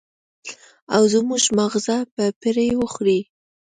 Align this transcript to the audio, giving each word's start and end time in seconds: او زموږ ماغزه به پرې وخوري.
او 0.95 1.03
زموږ 1.13 1.43
ماغزه 1.57 1.97
به 2.15 2.25
پرې 2.41 2.65
وخوري. 2.81 3.19